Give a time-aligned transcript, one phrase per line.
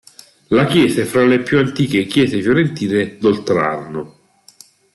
[0.47, 4.17] La chiesa è fra le più antiche chiese fiorentine d'Oltrarno.